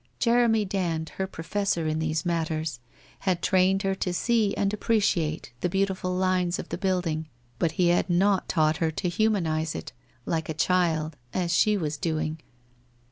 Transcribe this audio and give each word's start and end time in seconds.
Jeremy 0.17 0.65
Dand, 0.65 1.09
her 1.17 1.27
professor 1.27 1.85
in 1.85 1.99
these 1.99 2.25
matters, 2.25 2.79
had 3.19 3.43
trained 3.43 3.83
her 3.83 3.93
to 3.93 4.11
see 4.15 4.55
and 4.55 4.73
appreciate 4.73 5.53
the 5.59 5.69
beautiful 5.69 6.11
lines 6.11 6.57
of 6.57 6.69
the 6.69 6.77
building, 6.79 7.27
but 7.59 7.73
he 7.73 7.89
had 7.89 8.09
not 8.09 8.49
taught 8.49 8.77
her 8.77 8.89
to 8.89 9.07
humanize 9.09 9.75
it, 9.75 9.93
like 10.25 10.49
a 10.49 10.55
child, 10.55 11.15
as 11.35 11.51
she 11.53 11.77
was 11.77 11.97
doing. 11.97 12.39